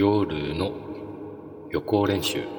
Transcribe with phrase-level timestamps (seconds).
[0.00, 0.72] 夜の
[1.72, 2.57] 予行練習。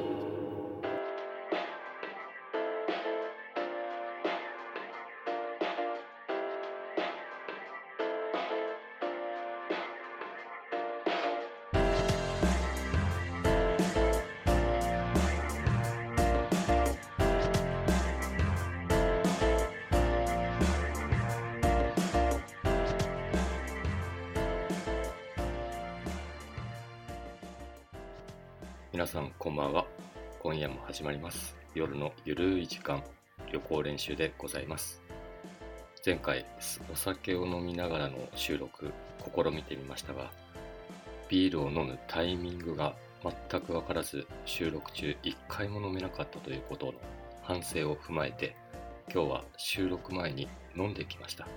[32.70, 33.04] 時間
[33.52, 35.02] 予行練習でございます
[36.06, 36.46] 前回
[36.94, 40.30] お酒を飲みながらの収録試みてみましたが
[41.30, 42.94] ビールを飲むタイミングが
[43.24, 46.94] 全く分からず収録中1回も飲めなかったということの
[47.42, 48.56] 反省を踏まえて
[49.12, 51.48] 今日は収録前に飲んできました、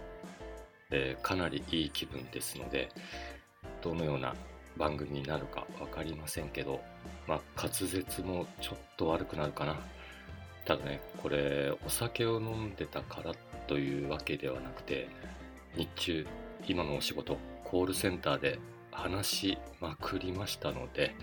[0.90, 2.88] えー、かなりいい気分ですので
[3.82, 4.34] どのような
[4.78, 6.80] 番組になるか分かりませんけど、
[7.28, 9.76] まあ、滑舌もちょっと悪くなるかな。
[10.64, 13.34] ただね、これ、お酒を飲んでたから
[13.66, 15.08] というわけではなくて、
[15.76, 16.26] 日中、
[16.66, 18.58] 今のお仕事、コールセンターで
[18.92, 21.14] 話しまくりましたので、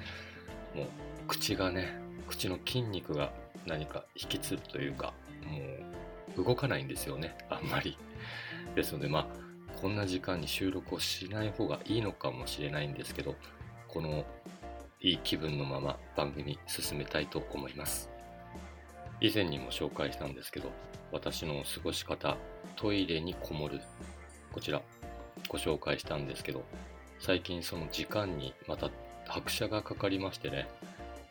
[0.76, 0.86] もう
[1.28, 1.94] 口がね、
[2.28, 3.32] 口の筋肉が
[3.66, 5.14] 何か引きつるというか、
[5.46, 7.98] もう動かないんですよね、あんまり。
[8.76, 9.28] ですので、まあ、
[9.82, 13.36] こんな時間に収録をしない方がいいのかもしれないんですけど、
[13.88, 14.26] この
[15.00, 18.09] いい気分のまま番組進めたいと思います。
[19.22, 20.72] 以前にも紹介したんですけど、
[21.12, 22.38] 私の過ごし方、
[22.76, 23.82] トイレにこもる、
[24.54, 24.82] こちら
[25.48, 26.64] ご紹介したんですけど、
[27.20, 28.90] 最近その時間にまた
[29.28, 30.68] 拍車がかかりましてね、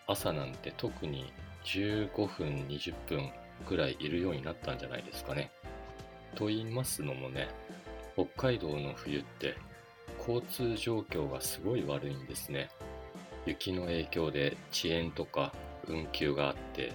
[0.07, 1.33] 朝なんて特に
[1.65, 3.31] 15分、20分
[3.67, 5.51] ぐらいいるようになったんじゃないですかね。
[6.35, 7.49] と言いますのもね、
[8.15, 9.57] 北海道の冬って
[10.19, 12.69] 交通状況がすごい悪いんですね。
[13.47, 15.55] 雪の影響で遅延とか
[15.87, 16.93] 運休があって、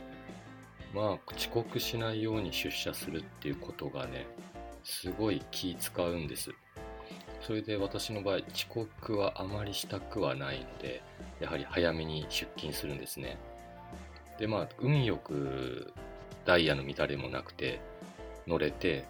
[0.93, 4.27] まあ遅刻しないように出社するっていうことがね、
[4.83, 6.51] すごい気使うんです。
[7.41, 11.01] それで私の場合、遅刻はあまりしたくはないので、
[11.41, 13.37] やはり早めに出勤するんですね。
[14.37, 15.93] で、まあ、運よく
[16.45, 17.81] ダイヤの乱れもなくて、
[18.47, 19.05] 乗れて、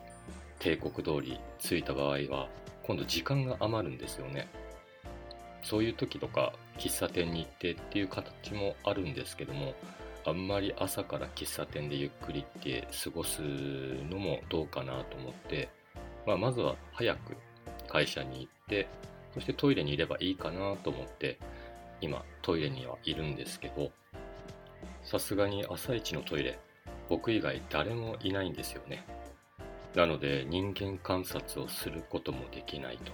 [0.58, 2.50] 帝国通り着いた場合は、
[2.82, 4.48] 今度時間が余るんですよね。
[5.62, 9.76] そういう時とか、喫茶店に行ってっていう形もあるんですけども、
[10.26, 13.42] あんまり朝から喫茶店でゆっくりって過ごす
[14.10, 15.70] のもどうかなと思って、
[16.26, 17.36] まあ、まずは早く
[17.88, 18.88] 会社に行って、
[19.34, 21.38] そしてトイレにいればいいかなと思って、
[22.00, 23.92] 今トイレにはいるんですけど、
[25.04, 26.60] さすがに朝一のトイレ、
[27.10, 29.06] 僕以外誰もいないんですよね。
[29.94, 33.12] なので人間観察をすることもできないと。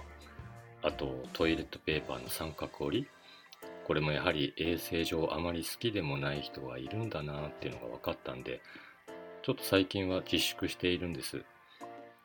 [0.82, 3.08] あとトイレットペーパーの三角折り。
[3.90, 8.60] これもやはり衛生上あまり好きでもない人がいるんだなっていうのが分かったんで、
[9.42, 11.42] ちょっと最近は自粛しているんです。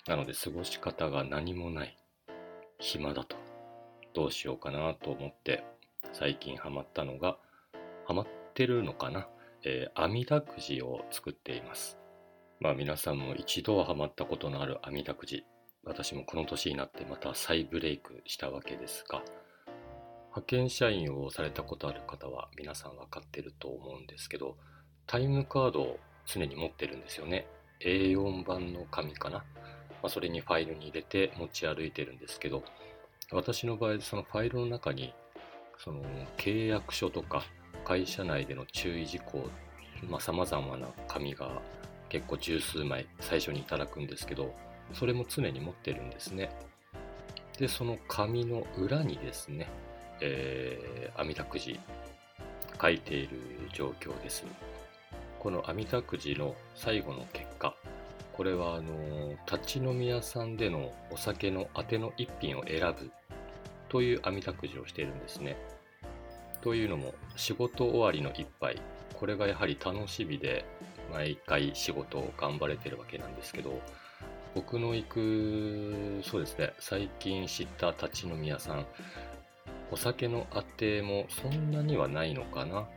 [0.05, 1.97] なので過ごし方が何もない。
[2.77, 3.35] 暇だと。
[4.13, 5.63] どうしようかなと思って
[6.13, 7.35] 最近ハマったのが、
[8.05, 9.27] ハマってるのかな
[9.63, 11.97] えー、網だくじを作っています。
[12.59, 15.43] まあ皆さんも一度はハマったことのある網だくじ。
[15.83, 19.23] 私もこの年になってまた再ブレイクしたわけですが、
[20.35, 24.57] 派遣社員をされたことある方は皆さん分かってると思うんですけど、
[25.07, 27.47] タイムカードを常に持ってるんですよね。
[27.79, 29.37] A4 版の紙かな。
[29.37, 29.45] ま
[30.03, 32.63] あ、それにファイルに入れて持ち歩いてるんですけど、
[33.31, 35.13] 私の場合、そのファイルの中に、
[35.77, 36.03] その
[36.35, 37.43] 契約書とか
[37.85, 39.49] 会社内での注意事項
[40.01, 41.61] さ、まあ、様々な紙が
[42.09, 44.53] 結構十数枚最初にいただくんですけど、
[44.91, 46.49] それも常に持ってるんですね。
[47.57, 49.69] で、その紙の裏にですね、
[50.21, 51.79] えー、網だくじ
[52.81, 53.39] 書いている
[53.73, 54.43] 状況です。
[55.39, 57.75] この網だくじの最後の結果、
[58.33, 63.11] これはあの立ち飲み屋さんでのお酒のあての一品を選ぶ
[63.89, 65.55] という網だくじをしているんですね。
[66.61, 68.81] というのも仕事終わりの一杯、
[69.13, 70.65] これがやはり楽しみで
[71.11, 73.79] 毎回仕事を頑張れてるわけなんですけど、
[74.55, 78.85] 僕の行く、そうですね、最近知った立ち飲み屋さん、
[79.91, 82.87] お酒のあてもそんなにはないのかな。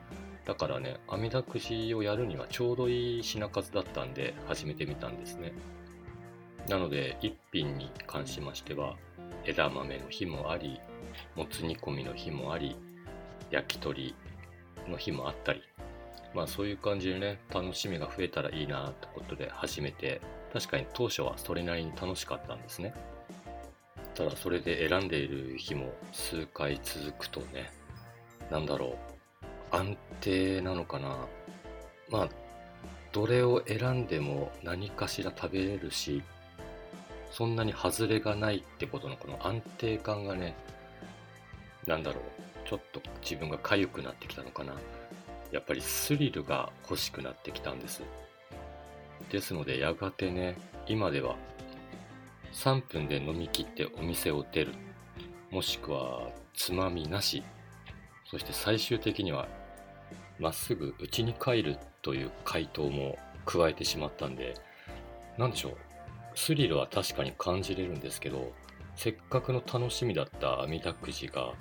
[0.45, 5.53] だからね、網だくじをやるにはちょうどいい品数だったんで始めてみたんですね。
[6.69, 8.97] なので、一品に関しましては、
[9.45, 10.81] 枝豆の日もあり、
[11.35, 12.77] もつ煮込みの日もあり、
[13.51, 14.15] 焼き鳥
[14.89, 15.63] の日もあったり、
[16.35, 20.21] まあそういう感じでね、楽しみが増えたらいいなってことで始めて、
[20.53, 22.95] 確かに当初はそれなりに楽しかったんですね。
[24.19, 27.71] ただそれで選んでいる日も数回続くとね、
[28.51, 28.97] なんだろ
[29.73, 31.19] う、安定なのかな。
[32.11, 32.29] まあ、
[33.13, 36.21] どれを選んでも何かしら食べれるし、
[37.31, 40.57] そんなに外れがないってことのこの安定感がね、
[41.87, 44.75] なんだろう、ちょっと自分が痒くなってきたのかな。
[45.53, 48.03] やっぱりスリルが欲しくなってきたんです。
[49.31, 50.57] ですので、やがてね、
[50.89, 51.37] 今では
[52.53, 54.73] 3分で飲み切ってお店を出る。
[55.51, 57.43] もしくは、つまみなし。
[58.31, 59.49] そして最終的には、
[60.39, 64.55] まっすぐ家に帰るという回答も加えてしまったんで、
[65.37, 65.77] なんでしょう。
[66.35, 68.53] スリルは確かに感じれるんですけど、
[68.97, 71.55] せっかくの楽しみだった網だくじが、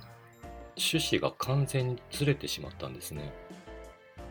[0.78, 3.32] 趣旨が完全にずれてしまったんですね。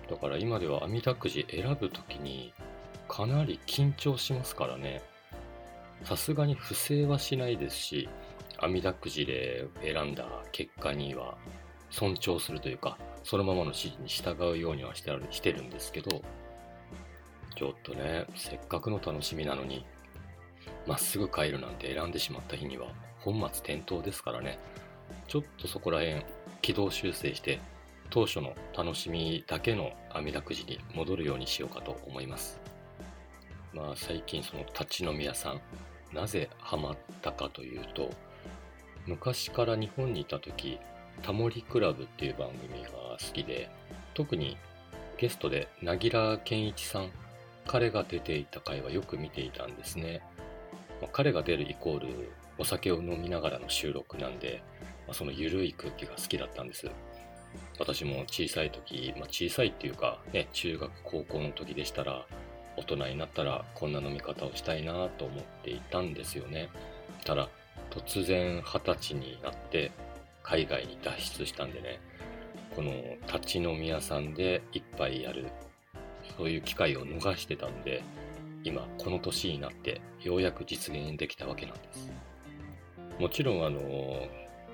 [0.08, 2.52] だから今では網だくじ選ぶときに
[3.08, 5.02] かなり緊張しますからね。
[6.04, 8.08] さすがに不正はしないですし、
[8.58, 11.37] 網だくじで選んだ結果には
[11.90, 16.22] 尊重するというか、そのままの指示に従うようにはしてあるしてるんですけど、
[17.56, 19.84] ちょっとね、せっかくの楽しみなのに、
[20.87, 22.87] まっすぐ帰るなんて選んでしまった日には
[23.20, 24.58] 本末転倒ですからね、
[25.26, 26.25] ちょっとそこら辺
[26.62, 27.60] 軌道修正して
[28.10, 32.60] 当初の楽しみだけの網だくじに戻るようにしようかと思います。
[33.72, 35.60] まあ最近その立ち飲み屋さん、
[36.12, 38.10] なぜハマったかというと、
[39.06, 40.78] 昔から日本にいた時、
[41.22, 43.70] タモリクラブっていう番組が好きで、
[44.14, 44.56] 特に
[45.18, 47.10] ゲストでなぎら健一さん、
[47.66, 50.22] 彼が出ていた回はよく見ていたんですね。
[51.00, 54.62] まあ、彼が出るイコールお酒を飲みながらの収録なんで、
[55.06, 56.88] まあ、その緩い空気が好きだったんです。
[57.78, 62.26] 私も小さい時、まあ、小さいっていうか、ね、中学高校の時でしたら
[62.76, 66.69] 大人になったらこんな飲み方をしたいなと思っていたんですよね
[67.25, 67.49] ただ
[67.90, 69.90] 突然二十歳になって
[70.43, 72.00] 海外に脱出したんでね
[72.75, 72.93] この
[73.26, 75.46] 立ち飲み屋さんで一杯やる
[76.37, 78.02] そういう機会を逃してたんで
[78.64, 82.11] 今この年になってようやく実現できたわけなんです
[83.19, 83.81] もちろんあの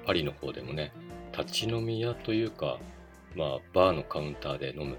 [0.04, 0.92] パリの方でもね
[1.36, 2.78] 立ち飲み屋というか、
[3.34, 4.98] まあ、バーのカウンターで飲む。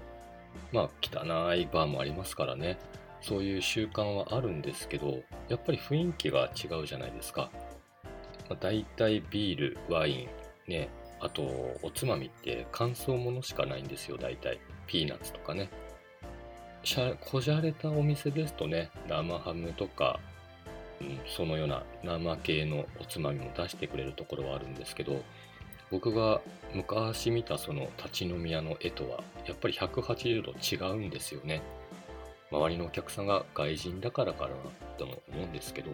[0.74, 2.78] まあ、汚いバーもありますからね。
[3.20, 7.52] そういう習慣はあるんですけど、やっぱり雰囲気が違うじゃないですか。
[8.50, 10.28] まあ、大体ビール、ワイ
[10.68, 10.88] ン、ね、
[11.20, 11.42] あと、
[11.82, 14.58] おつまみって乾燥ものしかないんですよ、大体。
[14.88, 15.70] ピーナッツとかね。
[16.82, 20.18] しゃこじゃれたお店ですとね、生ハムとか、
[21.00, 25.22] うん、そのような生系のおつまみも出してくれるところはあるんですけど、
[25.94, 26.40] 僕が
[26.74, 31.62] 昔見たその立ち飲み屋の絵とはやっぱり180度違うんですよね。
[32.50, 34.54] 周りのお客さんが外人だからかな
[34.98, 35.92] とも思うんですけど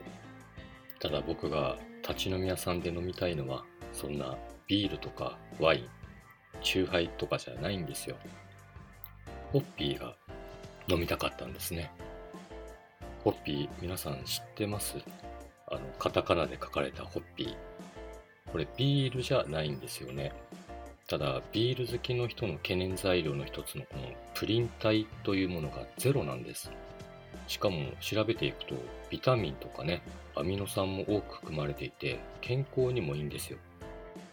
[1.00, 3.62] ただ僕が立ち飲み屋さんで飲みたいのは
[3.92, 5.88] そんなビールとかワイン
[6.62, 8.16] チューハイとかじゃないんですよ。
[9.52, 10.16] ホッピーが
[10.88, 11.90] 飲みたかったんですね。
[13.22, 14.96] ホッピー皆さん知ってます？
[15.70, 17.56] あのカタカナで書かれたホッピー。
[18.52, 20.32] これビールじゃないんですよね。
[21.06, 24.02] ただ、ビール好きの人の懸念材料の一つのこの
[24.34, 26.70] プリン体というものがゼロなんです。
[27.48, 28.76] しかも調べていくと、
[29.10, 30.02] ビタミンとかね、
[30.36, 33.58] アミノ酸も多く含まれていて、健康にもいいんですよ。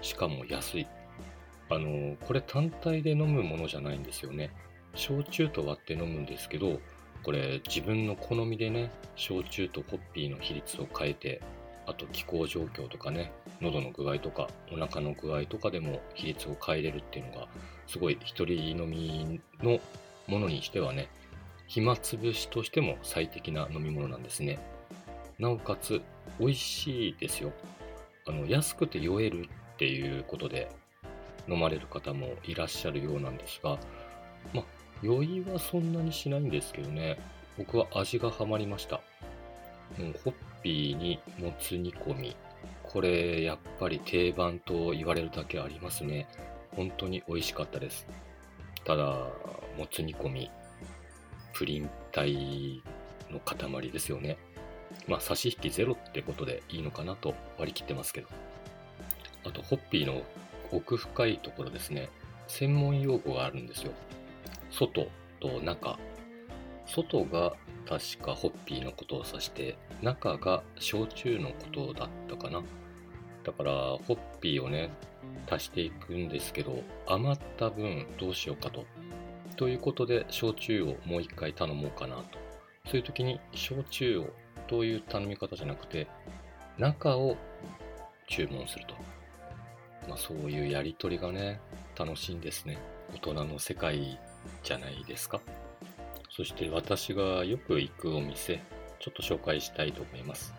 [0.01, 0.87] しかも安い。
[1.69, 4.51] あの、これ単体で飲むものじゃないんですよね。
[4.93, 6.79] 焼酎と割って飲むんですけど、
[7.23, 11.41] これ自分の好みでね、焼酎とホッピーの比率を変えて
[11.87, 17.47] あと気候状況とかね、喉の具合とか、お腹の具合とかでも比率を変えれるっていうのが、
[17.87, 19.79] すごい一人飲みの
[20.27, 21.07] ものにしてはね、
[21.65, 24.59] 暇つぶしとしても最適な飲み物なんですね。
[25.39, 26.01] なおかつ、
[26.39, 27.53] 美味しいですよ。
[28.27, 30.69] あの、安くて酔えるっていうことで
[31.47, 33.77] 飲まれる方もいらっしゃるようなんですが、
[34.53, 34.63] まあ、
[35.01, 37.17] 酔いはそんなにしないんですけどね、
[37.57, 38.99] 僕は味がハマりました。
[39.97, 40.33] うん、ホッ
[40.67, 42.35] ピーにもつ煮込み。
[42.83, 46.27] これ、やっぱり定番と言われるだけありますね。
[46.75, 48.05] 本当に美味しかったです。
[48.83, 49.05] ただ、
[49.77, 50.51] もつ煮込み、
[51.53, 52.83] プリン体
[53.31, 54.37] の塊ですよね。
[55.07, 58.27] まあ、差し引きゼロってことでいいのかなと割り切ってますけど。
[59.45, 60.21] あと、ホッピーの
[60.73, 62.09] 奥深いところですね。
[62.49, 63.93] 専門用語があるんですよ。
[64.69, 65.07] 外
[65.39, 65.97] と中。
[66.85, 67.53] 外が
[67.87, 72.61] 確かホッピーのことを指して、中が焼酎のことだったかな。
[73.45, 74.89] だから、ホッピーをね、
[75.49, 78.85] 足していくんですけど、余った分どうしようかと。
[79.55, 82.37] ということで、焼酎をもう一回頼もうかなと。
[82.87, 84.29] そういう時に、焼酎を
[84.67, 86.07] という頼み方じゃなくて、
[86.77, 87.37] 中を
[88.27, 88.95] 注文すると。
[90.09, 91.61] まあ、そういうやりとりがね、
[91.97, 92.77] 楽しいんですね。
[93.13, 94.19] 大人の世界
[94.61, 95.39] じゃないですか。
[96.29, 98.61] そして私がよく行くお店、
[98.99, 100.53] ちょっと紹介したいと思います。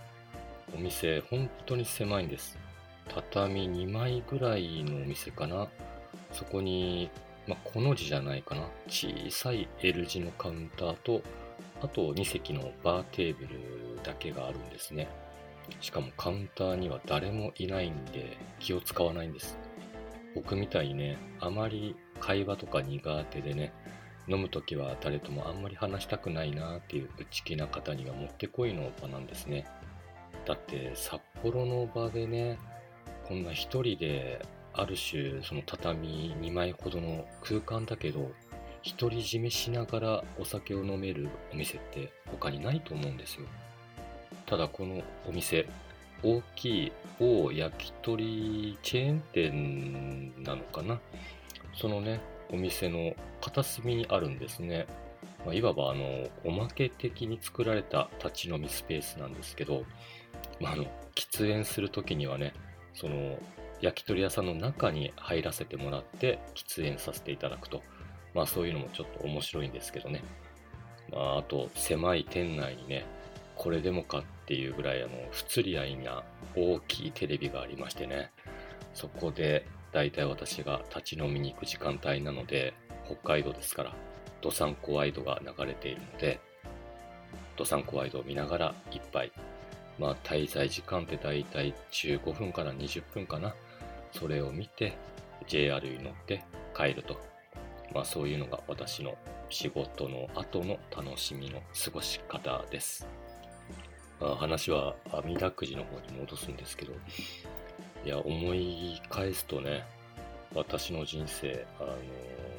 [0.74, 2.58] お店、本当に狭いんです。
[3.08, 5.68] 畳2枚ぐらいのお店かな。
[6.32, 7.10] そこに、
[7.46, 8.68] まあ、この字じゃないかな。
[8.86, 11.22] 小さい L 字のカウンターと、
[11.80, 15.08] あと2席のバーテーブルだけがあるんですね。
[15.80, 19.58] しかもカウンターには誰もいないんで気を使わないんです。
[20.34, 23.72] 僕みたいにね、あまり会話とか苦手でね、
[24.28, 29.66] 飲むときは誰ともあんまり話したくないなっていう内気な方にはもってこいの場なんですね。
[30.44, 32.58] だって札幌の場でね、
[33.26, 38.30] こんな一人である種その畳2枚ほどの空間だけど
[38.98, 43.46] 独り占めしながらお酒を飲めるお店って他にないと思うんですよ。
[44.46, 45.66] ただこのお店、
[46.22, 50.98] 大きい某焼き鳥チェーン店なのかな
[51.74, 54.86] そのね、お店の片隅にあるんですね。
[55.44, 59.84] まあ、いわばあの、おまけ的に作られた立ち飲みスペースなんですけど、
[60.60, 62.54] まあ、あの、喫煙するときにはね、
[62.94, 63.38] その、
[63.80, 67.82] 焼き鳥屋さんの中に入らせてもらって喫煙させていただくと。
[68.34, 70.22] まあそういうのもちょっと面白いんですけどね。
[71.10, 73.06] まああと狭い店内にね、
[73.56, 76.24] これでもかっていうぐらいあの不釣り合いな
[76.56, 78.30] 大きいテレビがありましてね。
[78.94, 82.74] そこで大体私が立ち飲みに行く時間帯なので、
[83.06, 83.94] 北海道ですから、
[84.40, 86.40] ドサンコワイドが流れているので、
[87.56, 89.32] ドサンコワイドを見ながら一杯。
[89.98, 93.54] まあ滞在時間って大体15分から20分かな。
[94.12, 94.96] それを見て
[95.46, 96.44] JR に乗って
[96.76, 97.20] 帰ると。
[97.92, 99.16] まあそういうのが私の
[99.50, 103.08] 仕事の後の楽しみの過ごし方です。
[104.20, 106.92] まあ、話は網だくじの方に戻すんですけど、
[108.08, 109.84] いや、思い返すとね、
[110.54, 111.94] 私の人生、あの、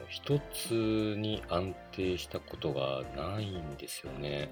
[0.07, 4.51] 一つに安定したことがないんですよね。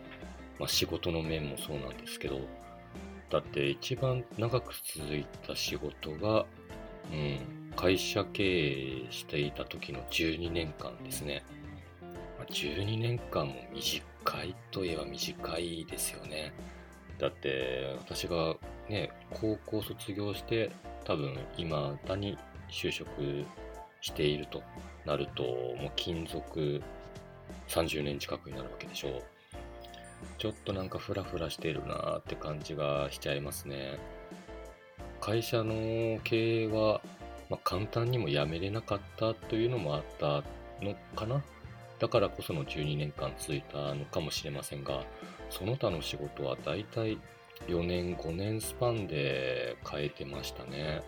[0.57, 2.39] まあ仕事の面もそうなんですけど、
[3.29, 6.47] だって一番長く続いた仕事が、
[7.11, 11.43] うん、会社経営していた時の12年間ですね。
[12.49, 14.01] 12年間も短
[14.43, 16.53] いといえば短いですよね。
[17.19, 18.55] だって私が
[18.89, 20.71] ね、高校卒業して
[21.07, 21.71] 多分未
[22.05, 22.37] だに
[22.69, 23.45] 就職
[24.01, 24.61] していると
[25.05, 26.81] なると、もう勤続
[27.69, 29.23] 30年近くになるわけでしょう。
[30.37, 33.97] ちょっとなんかフラフラしてるなーって感じがしちゃいますね。
[35.21, 36.99] 会社の経営は、
[37.49, 40.43] まあ、簡単にも辞めれなかったというのもあった
[40.83, 41.41] のかな。
[41.99, 45.05] だからこその12年間続いたのかもしれませんが、
[45.49, 47.17] その他の仕事はだいたい
[47.67, 51.03] 4年、5年スパンで変えてましたね。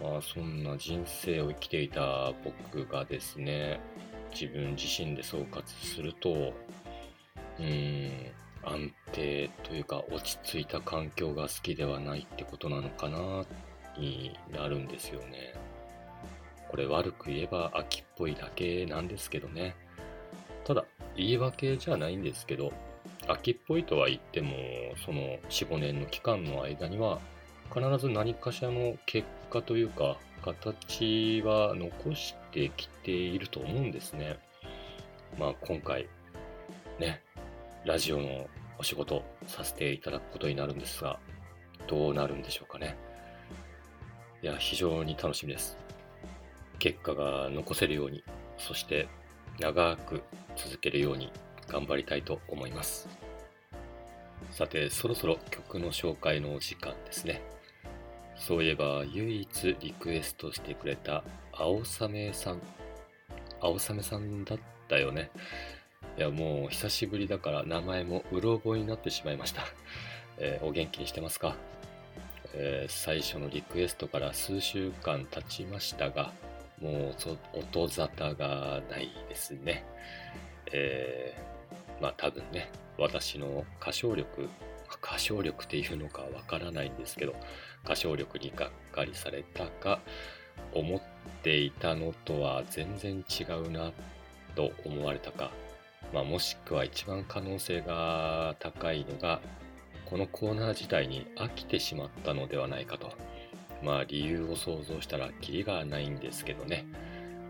[0.00, 3.80] まあそんな人生を生きていた僕がですね、
[4.32, 6.52] 自分自身で総括すると、
[7.58, 8.30] うん、
[8.62, 13.44] 安定というか落ち着いた環境が好きではないってことなのかな、
[13.98, 15.54] になるんですよね。
[16.68, 19.74] これ悪く言えば秋っぽいだけなんですけどね。
[20.64, 20.84] ただ、
[21.16, 22.72] 言い訳じゃないんですけど、
[23.32, 24.56] 秋っぽいとは言っても、
[25.04, 27.20] その4、5年の期間の間には、
[27.72, 34.38] 必ず何かしらの結果というか、形は残してきていると思うんですね。
[35.38, 36.08] まあ今回、
[36.98, 37.22] ね、
[37.84, 41.20] ラジオのお仕事させていただくことになるんですが、
[41.86, 42.96] どうなるんでしょうかね。
[44.42, 45.76] いや、非常に楽しみです。
[46.78, 48.24] 結果が残せるように、
[48.56, 49.08] そして
[49.58, 50.22] 長く
[50.56, 51.30] 続けるように
[51.70, 53.08] 頑張りたいと思います。
[54.50, 57.40] さて、そろそろ曲の紹介のお時間ですね。
[58.34, 61.22] そういえば、唯一リクエストしてくれた
[61.52, 62.60] 青雨さん。
[63.60, 64.58] 青雨さんだっ
[64.88, 65.30] たよね。
[66.18, 69.62] いや、もう久しぶりだから名前もうろ覚えになってしまいました。
[70.38, 71.54] えー、お元気にしてますか、
[72.54, 76.32] えー、最初のリクエストから数週間経ちましたが、
[76.80, 79.84] もう音沙汰がないですね。
[80.72, 81.49] えー
[82.00, 84.48] まあ多分ね、私の歌唱力、
[85.02, 87.34] 歌唱力っていうのかわからないんですけど、
[87.84, 90.00] 歌唱力にがっかりされたか、
[90.74, 91.00] 思っ
[91.42, 93.92] ていたのとは全然違うな
[94.54, 95.50] と思われたか、
[96.12, 99.40] まあ、もしくは一番可能性が高いのが、
[100.06, 103.12] このコーナー自体に飽きてしまったのではないかと。
[103.82, 106.84] まあ理由を想像したらキリがないんですけどね。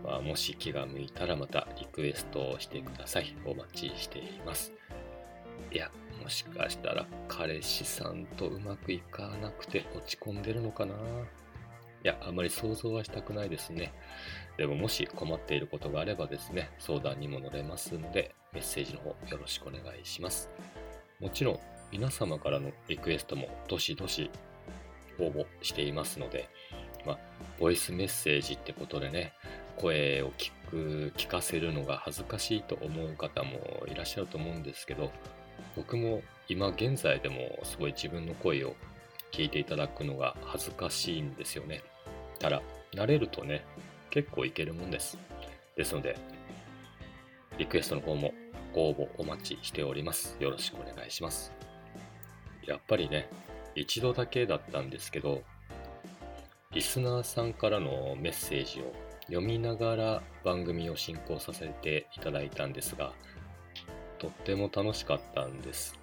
[0.03, 3.35] まあ、もし気が向いたらまたリクエストをしてください。
[3.45, 4.71] お待ちしています。
[5.71, 5.91] いや、
[6.21, 10.93] もしかしたら彼氏さんとうまくいかなくて落ち込んでるのかな
[12.03, 13.93] いや、あまり想像はしたくないですね。
[14.57, 20.49] でももし困っていることがあればですね、相談にも乗れますので、メッセージの方よろしくお願いします。
[21.19, 21.59] もちろん、
[21.91, 24.31] 皆様からのリクエストもどしどし
[25.19, 26.49] 応募していますので、
[27.05, 27.19] まあ、
[27.59, 29.33] ボイスメッセージってことでね、
[29.81, 35.11] 声を聞く、聞かせるのが恥ずかしいと思う方もいらっしゃると思うんですけど、
[35.75, 38.75] 僕も今現在でもすごい自分の声を
[39.31, 41.81] 聞いていただくのが恥ずかしいんですよね。
[42.39, 42.61] ただ、
[42.93, 43.65] 慣れるとね、
[44.11, 45.17] 結構いけるもんです。
[45.75, 46.15] ですので、
[47.57, 48.33] リクエストの方も
[48.73, 50.37] ご応募お待ちしております。
[50.39, 51.51] よろしくお願いします。
[52.67, 53.29] やっぱりね、
[53.73, 55.41] 一度だけだったんですけど、
[56.71, 58.93] リスナーさんからのメッセージを
[59.31, 63.13] 読みながら番組を進行させていただいたんですが、
[64.19, 65.95] とっても楽しかったんです。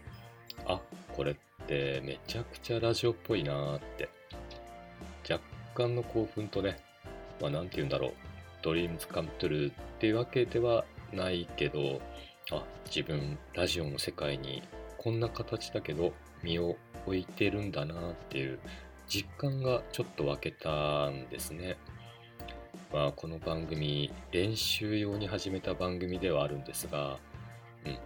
[0.65, 0.81] あ、
[1.15, 4.09] これってめちゃくちゃラジオっぽいなーって。
[5.31, 5.45] 若
[5.75, 6.79] 干の興奮とね、
[7.39, 8.13] まあて言うんだろう、
[8.63, 12.01] ドリームズカムトゥルーっていうわけではないけど、
[12.51, 14.63] あ、自分ラジオの世界に
[14.97, 18.59] こんな形だけど身を置いてるんだなっていう
[19.07, 21.77] 実感がちょっと分けたんですね。
[22.91, 27.19] まあ、この番組、練習用に始めた番組ではあるんですが、
[27.85, 27.99] うん、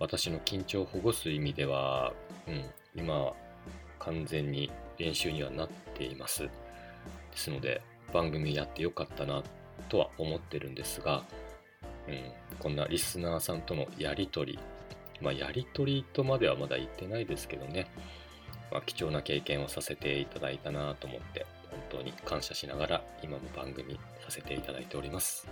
[0.00, 2.12] 私の緊張をほぐす意味では、
[2.48, 2.64] うん、
[2.96, 3.32] 今、
[4.00, 6.42] 完全に練習にはなっています。
[6.42, 6.50] で
[7.36, 7.80] すので、
[8.12, 9.44] 番組やってよかったな
[9.88, 11.22] とは思ってるんですが、
[12.08, 14.58] うん、こんなリスナーさんとのやりとり、
[15.20, 17.86] まあ、やりとりとまではまだ言ってないですけどね、
[18.72, 21.46] まあ、貴重な経験をさせていただいたなと思って、
[21.88, 25.48] 当に感謝しながら今も番組させていただいております。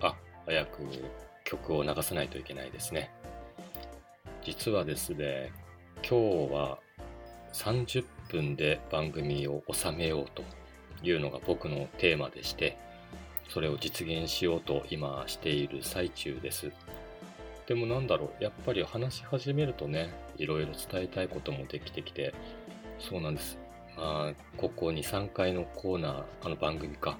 [0.00, 0.14] あ、
[0.46, 0.82] 早く
[1.44, 3.10] 曲を流さないといけないですね。
[4.42, 5.52] 実はですね、
[5.96, 6.78] 今日は
[7.52, 10.42] 30分で番組を収めようと
[11.02, 12.78] いうのが僕のテーマでして、
[13.48, 16.72] それを実現しようと今している最中です。
[17.66, 22.34] でもなんだろう、やっぱり話し始めるとね、いろいろ伝えたいこともできてきて、
[22.98, 23.59] そうなんです。
[24.00, 27.18] あ、ここ2、3回のコーナー、あの番組か。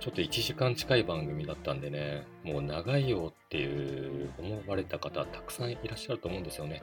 [0.00, 6.82] ちょっと1時間近い番組だったんでね、もう長いよっていう思われた方たくさんいらっしゃると思うんですよね。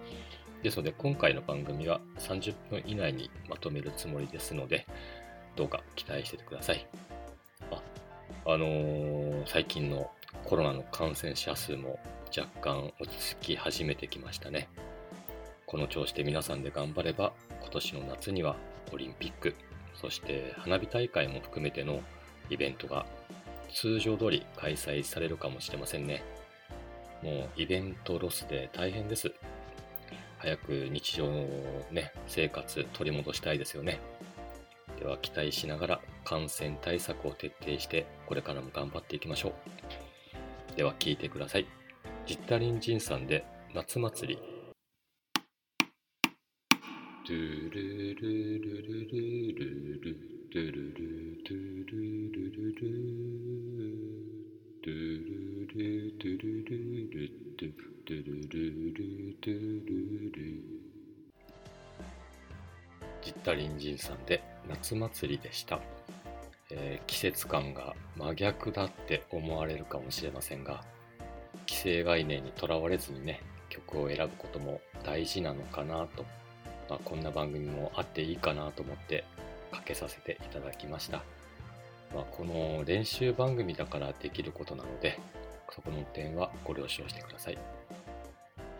[0.61, 4.85] ですので今回の番組は30分以内にまとめるつもりですので、
[5.55, 6.87] どうか期待しててください。
[7.71, 7.81] あ、
[8.45, 10.11] あのー、最近の
[10.45, 11.99] コロナの感染者数も
[12.37, 14.69] 若干落ち着き始めてきましたね。
[15.65, 18.55] この調子で皆さんで頑張れば今年の夏には
[18.91, 19.55] オリンピック、
[19.95, 22.01] そして花火大会も含めての
[22.49, 23.05] イベントが
[23.73, 26.23] 通常通り開催されるかもしれませんね。
[27.21, 29.33] もうイベントロスで大変です。
[30.37, 31.47] 早く日常の
[31.91, 33.99] ね、生活取り戻したいですよね。
[34.99, 39.49] では期待しながら感染対策を徹底してこれからも頑張っていきましょ
[40.73, 40.75] う。
[40.75, 41.67] では聞いてください。
[42.25, 44.56] ジッタリンジンさんで夏祭り
[63.21, 65.81] ジッタリンジンさんで夏祭りでした、
[66.71, 70.81] えー、季節感が真逆だって思われるかもしれませんが
[71.67, 76.25] 既成概念にとらわれずにね曲を選ぶことも大事なのかなと
[76.89, 79.23] まあ、こんな番組もあっていいかなと思って
[79.71, 81.23] かけさせていただきました。
[82.13, 85.19] まあ、この練習番組だからできることなので、
[85.69, 87.57] そこの点はご了承してください。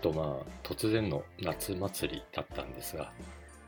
[0.01, 3.11] とまあ、突然の夏祭りだったんですが、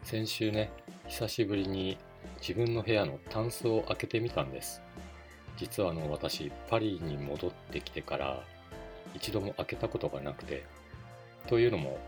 [0.04, 0.71] 先週ね、
[1.08, 1.97] 久しぶりに
[2.39, 4.82] 自分の部屋のタンスを開けてみたんです。
[5.58, 8.43] 実はあの私、パリに戻ってきてから
[9.13, 10.63] 一度も開けたことがなくて、
[11.47, 11.99] というのも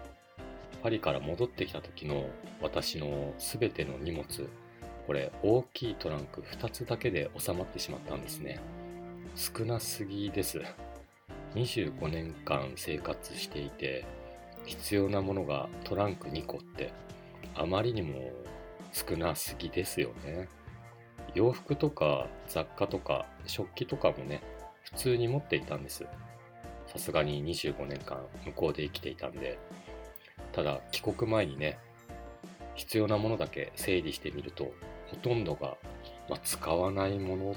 [0.82, 2.30] パリから戻ってきた時の
[2.62, 4.50] 私の全ての荷物、
[5.06, 8.60] これ大きいトランク2つだけで収まってしまったんですね。
[9.36, 10.62] 少なすぎです。
[11.56, 14.06] 25年間生活していて、
[14.66, 16.94] 必要なものがトランク2個って
[17.56, 18.32] あまりにも
[18.92, 20.48] 少なすぎですよね。
[21.34, 24.42] 洋服とか雑貨とか食器とかもね、
[24.84, 26.06] 普通に持っていたんです。
[26.88, 29.60] さすがに25年間向こうで生きていたんで、
[30.52, 31.80] ただ帰国前にね、
[32.76, 34.72] 必要なものだけ整理してみると、
[35.08, 35.78] ほとんどが、
[36.30, 37.56] まあ、使わないもの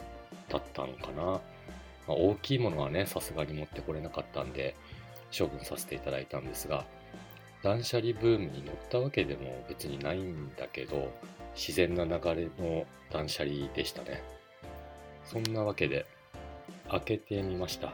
[0.48, 1.22] だったのかな。
[1.22, 1.40] ま
[2.08, 4.74] あ、大きいものはね、さすがに持ってこれなかったんで、
[5.36, 6.84] 処分させていただいたんですが、
[7.62, 11.12] 断捨離ブームに乗ったわけでも別にないんだけど、
[11.54, 14.22] 自然な流れの断捨離でしたね。
[15.24, 16.04] そんなわけで、
[16.90, 17.92] 開けてみました。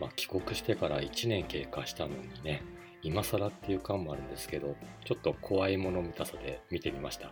[0.00, 2.62] まあ、帰国してから1年経過したのにね、
[3.06, 7.30] 今更っていう感もあるんですけど、ちょっと怖いもの見たさで見てみました。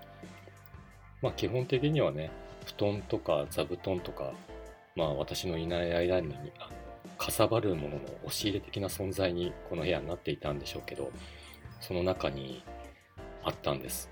[1.21, 2.31] まあ、基本的にはね、
[2.65, 4.33] 布団とか座布団とか、
[4.95, 6.33] まあ私のいない間に
[7.19, 11.11] かさばるものの押し入れ的な存在にこの部屋になっていたんでしょうけど、
[11.81, 12.63] その中に
[13.43, 14.09] あったんです。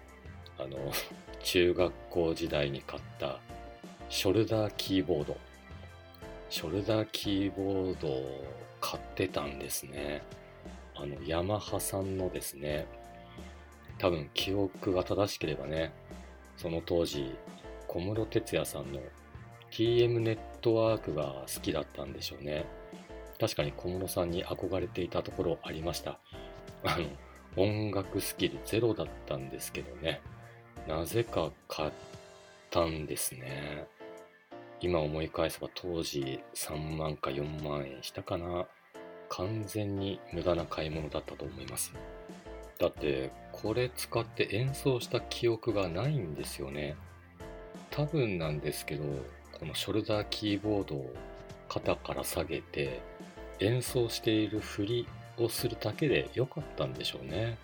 [0.59, 0.77] あの、
[1.45, 3.39] 中学校時代に買った
[4.09, 5.37] ショルダーキーボード。
[6.51, 8.45] ショルダーキーボードを
[8.81, 10.23] 買ってたんですね。
[11.03, 12.87] あの、ヤマハさんのですね、
[13.99, 15.93] 多分記憶が正しければね、
[16.57, 17.35] その当時、
[17.89, 19.01] 小室哲哉さんの
[19.73, 22.67] TM ネットワークが好きだったんでしょうね。
[23.41, 26.21] 確かに小室さんに憧れていたところありました。
[26.85, 26.97] あ
[27.57, 30.21] の、音楽スキルゼロだったんですけどね。
[30.87, 31.91] なぜか買っ
[32.71, 33.89] たんですね。
[34.81, 38.69] 今思い返せば当時3万か4万円したかな。
[39.35, 41.95] 完全に無駄な買い物だったと思います。
[42.79, 46.97] だってこれ使って演奏した記憶がないんですよね。
[47.91, 49.05] 多分なんですけど、
[49.59, 51.15] このショルダーキーボードを
[51.69, 53.01] 肩から下げて
[53.61, 57.57] 演奏している振りをするだけで良かったんでしょうね。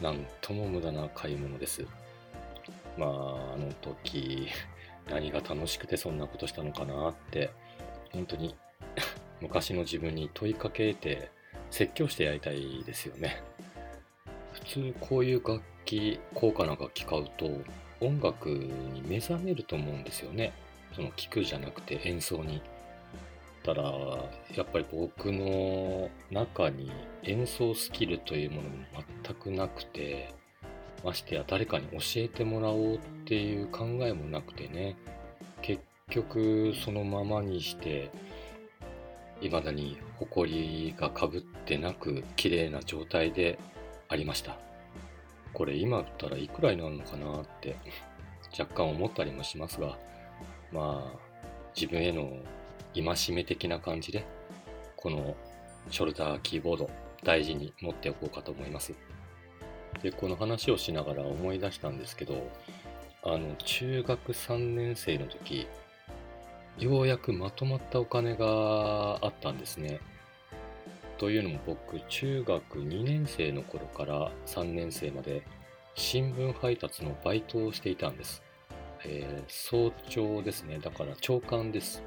[0.00, 1.84] なんとも無駄な買い物です。
[2.96, 4.46] まあ、あの時、
[5.10, 7.50] 何が楽しくてそんなことしたのかなって、
[8.12, 8.54] 本当に
[9.42, 11.30] 昔の自分に問いかけて
[11.70, 13.42] 説教してやりたいですよね。
[14.52, 17.50] 普通こういう楽器、高価な楽器買うと
[18.00, 20.52] 音楽に目覚めると思うんですよね。
[20.94, 22.62] その聴くじゃなくて演奏に。
[23.64, 23.82] ただ、
[24.54, 26.90] やっぱり僕の中に
[27.22, 28.76] 演奏スキルというものも
[29.24, 30.34] 全くなくて、
[31.04, 34.96] ましてや誰かに教えてもらおうっていう考えもなくてね、
[35.62, 38.10] 結局そのままにして、
[39.42, 43.58] 未だに埃がかぶってなく綺麗な状態で
[44.08, 44.56] ありました。
[45.52, 47.76] これ今売ったらいくらになるのかなって
[48.58, 49.98] 若干思ったりもしますが、
[50.72, 51.18] まあ
[51.74, 52.38] 自分への
[52.94, 54.24] 戒め的な感じで、
[54.96, 55.36] この
[55.90, 56.90] ショルダーキーボード
[57.24, 58.94] 大事に持っておこうかと思います。
[60.02, 62.50] で、この話をしながら思い出したんですけど、
[63.24, 65.66] あの、中学3年生の時、
[66.78, 70.00] ようやくまとまったお金があったんですね。
[71.18, 75.42] というのも僕、中学2年生の頃から3年生まで
[75.94, 78.42] 新聞配達のバイトをしていたんです。
[79.04, 80.78] えー、早朝ですね。
[80.78, 82.02] だから朝刊です。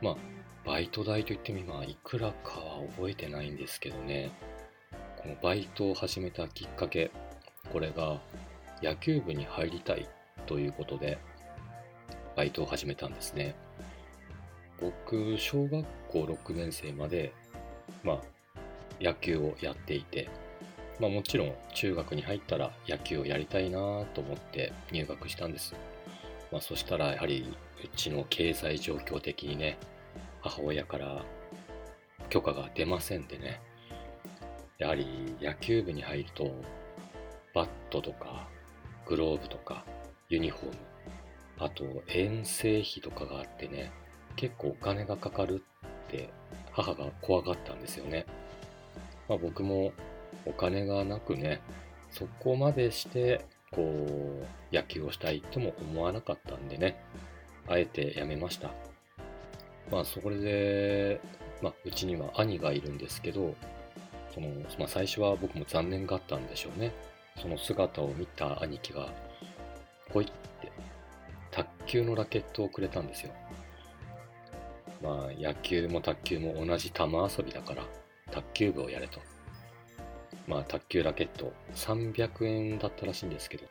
[0.00, 0.16] まあ、
[0.64, 4.30] バイト代といっても今いくらかは覚えてないんですけどね。
[5.16, 7.10] このバイトを始めたきっかけ、
[7.72, 8.20] これが
[8.82, 10.08] 野球部に入りたい
[10.46, 11.18] ということで、
[12.36, 13.54] バイトを始めたんですね。
[14.80, 17.32] 僕、小学校6年生まで、
[18.02, 18.20] まあ、
[19.00, 20.28] 野球をやっていて、
[21.00, 25.74] まあもちろん中学に入ったら野球をやりたいなと思って入学したんです。
[26.52, 29.78] まあそしたらやはりうちの経済状況的にね、
[30.40, 31.24] 母親から
[32.28, 33.60] 許可が出ませんでね、
[34.78, 36.50] やはり野球部に入ると、
[37.54, 38.48] バットとか、
[39.06, 39.84] グローブとか、
[40.28, 40.72] ユニフォーム、
[41.58, 43.92] あと遠征費とかがあってね、
[44.36, 45.62] 結構お金がかかる
[46.06, 46.30] って
[46.72, 48.26] 母が怖がったんですよね。
[49.28, 49.92] まあ僕も
[50.46, 51.60] お金がなくね、
[52.10, 57.02] そこまでして、こう、野球をしたいとも思わなかったんでね、
[57.66, 58.70] あえてやめました。
[59.90, 61.20] まあそれで、
[61.62, 63.54] まあうちには兄がいるんですけど、
[64.34, 66.92] その、まあ、最初は僕も残念があったんでしょうね。
[67.40, 69.08] その姿を見た兄貴が、
[70.10, 70.72] ポイって、
[71.52, 73.32] 卓球のラケットをくれたんですよ。
[75.04, 77.86] まあ、野球も卓球も同じ球遊びだから、
[78.30, 79.20] 卓球部をやれと。
[80.48, 83.66] まあ、卓球ラケット300円だったらしいんですけど、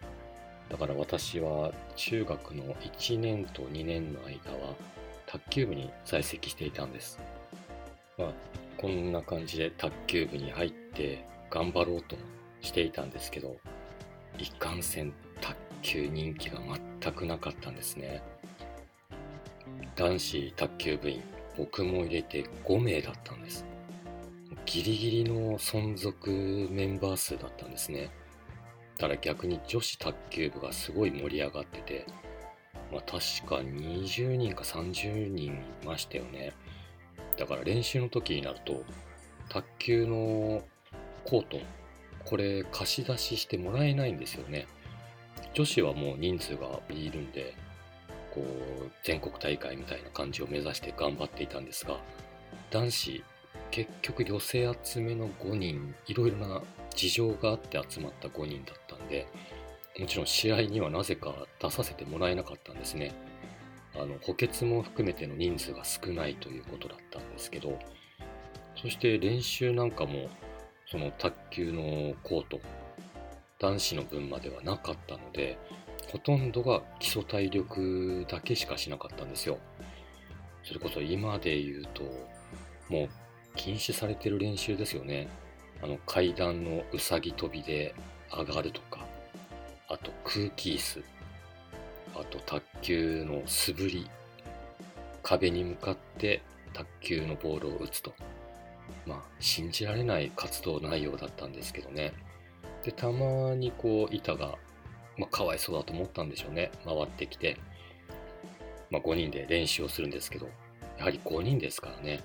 [0.70, 4.76] だから私は中学の1年と2年の間は、
[5.26, 7.20] 卓球部に在籍していたんです。
[8.20, 8.34] まあ、
[8.78, 12.16] こんな感じで卓球部に入って頑張ろうと
[12.62, 13.58] していたんですけど、
[14.38, 16.60] いかんせん卓球人気が
[17.02, 18.22] 全くなかったんですね。
[19.96, 21.22] 男子卓球部員、
[21.58, 23.66] 僕も入れて5名だったんです。
[24.66, 26.30] ギリギリの存続
[26.72, 28.10] メンバー数だったんですね。
[28.98, 32.06] ただ逆に女子卓球部がすごい盛り上がってて、
[32.92, 36.54] まあ確か20人か30人いましたよね。
[37.38, 38.84] だから練習の時になると、
[39.50, 40.64] 卓球の
[41.26, 41.60] コート
[42.26, 44.68] これ貸し出ししてもらえないんですよね。
[45.54, 47.56] 女子はもう人数がいるんで、
[48.34, 52.00] こう、全国大会みたいな感じを目指して頑張っていたんですが、
[52.72, 53.24] 男子、
[53.70, 56.62] 結局寄せ集めの5人、いろいろな
[56.96, 59.28] 事情があって集まった5人だったんで、
[60.00, 63.14] もちろん試合にはなぜか出させてもらえなかったんですね。
[63.96, 67.78] あの、補欠も含めての人数が少ないということだったんですけど、
[68.76, 70.30] そして練習なんかも、
[70.88, 72.60] その卓球のコート、
[73.60, 75.58] 男子の分まではなかったので、
[76.14, 79.58] ほとんどが基礎体力だけしかしなかったんですよ。
[80.64, 82.04] それこそ今で言うと、
[82.88, 83.10] もう
[83.56, 85.28] 禁止されてる練習ですよね。
[85.82, 87.96] あの階段のうさぎ跳びで
[88.32, 89.08] 上がるとか、
[89.90, 91.04] あと空気椅子、
[92.14, 94.10] あと卓球の素振り、
[95.24, 98.14] 壁に向かって卓球のボールを打つと。
[99.08, 102.14] まあ、信じられない活動内容だったんですけどね。
[102.84, 104.60] で、たまにこう、板が、
[105.18, 106.72] まあ、かわいそうだと思ったんでしょうね。
[106.86, 107.58] 回ってきて、
[108.90, 110.48] まあ、5人で練習をするんですけど、
[110.98, 112.22] やはり5人ですからね。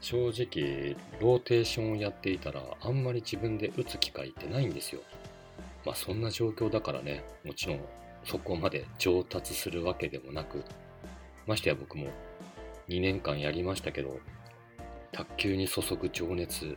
[0.00, 5.02] 正直、ローテーションをやっていたら、あんまり自分で打つ機会ってないんですよ。
[5.84, 7.80] まあ、そんな状況だからね、もちろん
[8.24, 10.64] そこまで上達するわけでもなく、
[11.46, 12.08] ましてや僕も
[12.88, 14.18] 2年間やりましたけど、
[15.12, 16.76] 卓球に注ぐ情熱、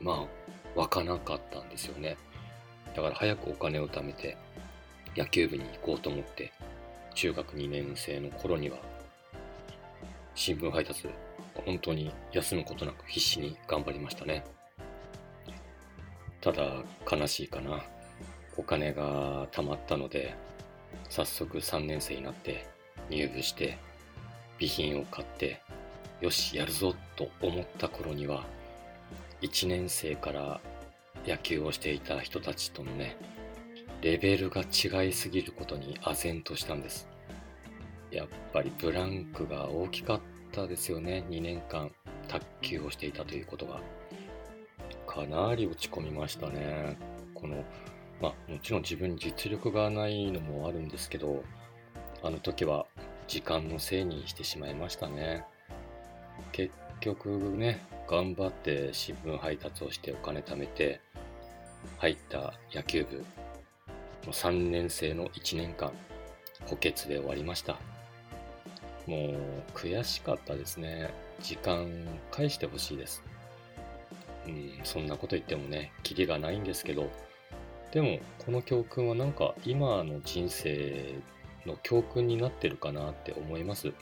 [0.00, 0.26] ま
[0.76, 2.16] あ、湧かなかったんですよね。
[2.94, 4.36] だから早くお金を貯めて、
[5.16, 6.52] 野球部に行こうと思って、
[7.14, 8.78] 中学2年生の頃には、
[10.34, 11.08] 新聞配達、
[11.66, 14.44] 本当に休むことなく必死に頑張りましたね。
[16.40, 17.82] ただ、悲しいかな。
[18.56, 20.34] お金が貯まったので、
[21.08, 22.66] 早速3年生になって
[23.10, 23.78] 入部して
[24.58, 25.60] 備品を買って
[26.20, 28.44] よしやるぞと思った頃には
[29.42, 30.60] 1年生から
[31.26, 33.16] 野球をしていた人たちとのね
[34.02, 37.08] レベルが違いすぎることに唖然としたんです。
[38.10, 40.20] やっぱりブランクが大きかっ
[40.52, 41.24] たですよね。
[41.30, 41.90] 2年間
[42.28, 43.80] 卓球をしていたということが。
[45.06, 46.98] かなり落ち込みましたね。
[47.34, 47.64] この
[48.22, 51.42] まあ、もちろん自分に実力がないのもあるんですけど、
[52.22, 52.86] あの時は
[53.26, 55.44] 時間のせいにしてしまいましたね。
[56.52, 61.00] 結局ね、頑張って新聞配達をしてお金貯めて、
[61.98, 63.24] 入った野球部、
[64.30, 65.92] 3年生の1年間、
[66.66, 67.78] 補欠で終わりました。
[69.06, 69.36] もう
[69.74, 71.10] 悔しかったですね。
[71.40, 71.88] 時間
[72.30, 73.22] 返してほしいです。
[74.46, 77.10] うん、そんなこと言ってもね、キリがないんですけど、
[77.90, 81.14] でもこの教訓はなんか今の人生
[81.66, 83.92] の教訓になってるかなって思います。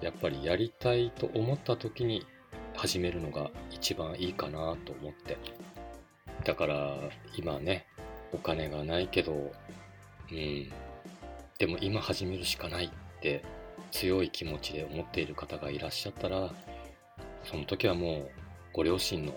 [0.00, 2.26] やっぱりやりたいと思った時に
[2.74, 5.36] 始めるのが一番いいかなと思って。
[6.44, 6.96] だから
[7.36, 7.86] 今ね、
[8.34, 9.52] お金がないけど、
[10.30, 10.72] うん、
[11.58, 13.44] でも今始めるしかないって
[13.90, 16.52] 強い気持ちで思っている方がいらっしゃったら、
[17.44, 18.30] その時はもう
[18.72, 19.34] ご両親の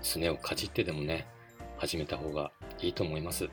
[0.00, 1.26] すねをかじってでもね、
[1.76, 3.50] 始めた方がいいと思います。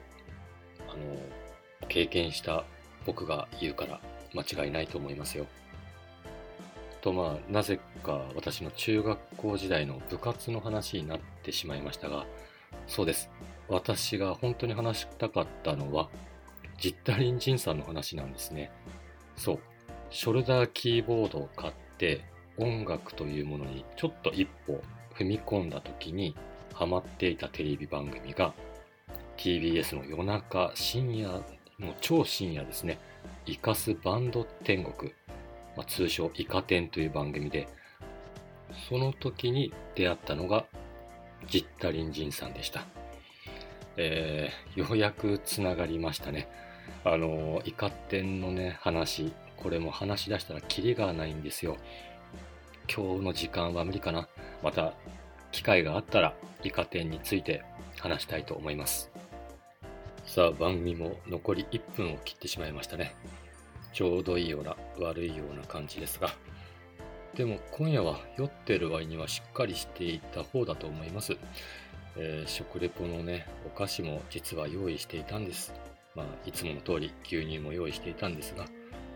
[0.88, 2.64] あの、経験した
[3.06, 4.00] 僕が言うから
[4.34, 5.46] 間違いないと思いますよ。
[7.02, 12.26] とまあ、なぜか私の中学校時代の部活の話になってしまいましたが、
[12.88, 13.30] そうです。
[13.70, 16.10] 私が本当に話したかったのは、
[16.80, 18.72] ジッタリンジンさんの話なんですね。
[19.36, 19.60] そう。
[20.12, 22.22] ショルダーキーボードを買って
[22.58, 24.82] 音楽というものにちょっと一歩
[25.16, 26.36] 踏み込んだ時に
[26.74, 28.54] ハマっていたテレビ番組が
[29.38, 31.30] TBS の夜中深夜
[31.80, 33.00] の超深夜ですね
[33.46, 35.12] イカスバンド天国、
[35.78, 37.68] まあ、通称イカ天という番組で
[38.90, 40.66] その時に出会ったのが
[41.48, 42.86] ジッタリンジンさんでした、
[44.02, 46.48] えー、ようやくつながりましたね
[47.04, 51.78] あのイカ天のね話これも話し出したらキリがないんですよ
[52.94, 54.30] 今日の時間は無理かな
[54.64, 54.94] また
[55.52, 56.34] 機会があったら
[56.64, 57.64] イカ天について
[58.00, 59.12] 話したいと思います
[60.30, 63.16] さあ番組も残り1分を切ってしまいましたね。
[63.94, 66.30] ちょうどいいような悪いような感じですが。
[67.34, 71.36] でも今夜は酔ってる割にはしっかりしていた方だと思います。
[72.18, 75.74] えー、食レポのね、お菓子も実は用意していたんです。
[76.16, 78.66] まあ、いつもの通り牛乳も用意していたんですが、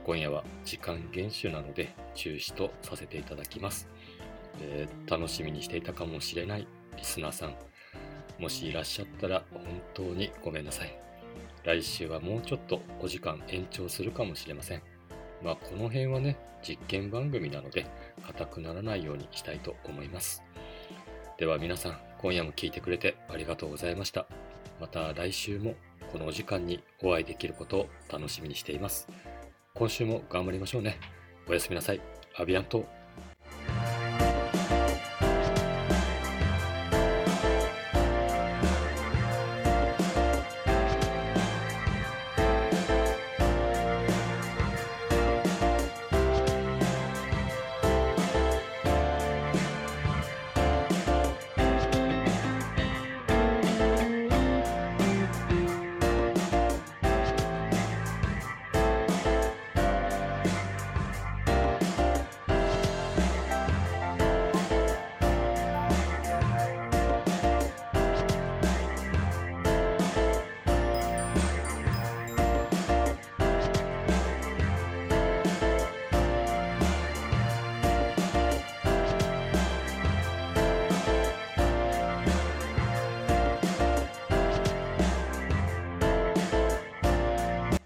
[0.05, 3.89] 今夜は時間厳守なので中止とさせていただきます。
[4.61, 7.55] えー、楽しみにしていたかもしれないリスナーさん、
[8.39, 10.97] もしいらっしゃったら本当にごめんなさい。
[11.63, 14.81] 来週はもうちょっとお時間延長するかもしれません。
[15.41, 17.85] まあこの辺はね、実験番組なので、
[18.25, 20.43] 硬くならないようにしたいと思います。
[21.37, 24.27] では皆さん、今夜も聞いてくれてありがとうございました。
[24.79, 25.75] また来週も
[26.09, 29.09] このお時間にお会いできることを楽しみにしています。
[29.73, 30.97] 今週も頑張りましょうね。
[31.49, 31.99] おやすみなさい。
[32.37, 33.02] アビアント。